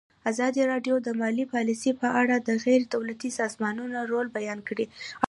ازادي 0.31 0.61
راډیو 0.71 0.95
د 1.01 1.07
مالي 1.21 1.45
پالیسي 1.53 1.91
په 2.01 2.07
اړه 2.21 2.35
د 2.39 2.49
غیر 2.65 2.81
دولتي 2.95 3.29
سازمانونو 3.39 3.97
رول 4.11 4.27
بیان 4.37 4.59
کړی. 4.67 4.85